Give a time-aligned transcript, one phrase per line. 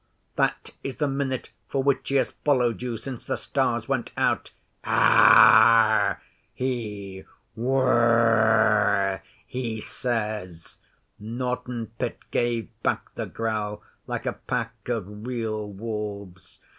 [0.35, 4.49] That is the minute for which he has followed you since the stars went out.
[4.83, 6.17] "Aarh!"
[6.55, 7.23] he
[7.55, 10.79] "Wurr aarh!" he says.'
[11.19, 16.59] (Norton Pit gave back the growl like a pack of real wolves.)